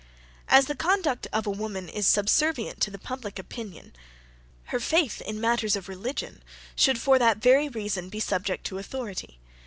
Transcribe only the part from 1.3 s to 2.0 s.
of a woman